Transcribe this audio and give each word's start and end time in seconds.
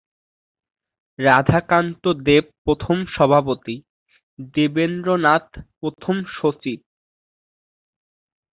রাধাকান্ত 1.19 2.03
দেব 2.27 2.43
প্রথম 2.63 2.97
সভাপতি, 3.15 3.75
দেবেন্দ্রনাথ 4.53 5.47
প্রথম 5.79 6.15
সচিব। 6.35 6.79